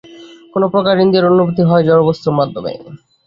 কোন 0.53 0.63
প্রকার 0.73 0.95
ইন্দ্রিয়ের 0.97 1.29
অনুভূতি 1.31 1.63
হয় 1.63 1.83
জড়বস্তুর 1.87 2.37
মাধ্যমে। 2.39 2.71